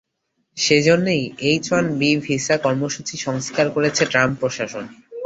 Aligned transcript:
সে 0.57 0.77
জন্যই 0.81 1.23
H 1.49 1.65
one 1.71 1.85
B 1.99 2.09
visa 2.25 2.55
কর্মসূচি 2.57 3.15
সংস্কার 3.17 3.65
করেছে 3.75 4.03
ট্রাম্প 4.05 4.35
প্রশাসন। 4.41 4.85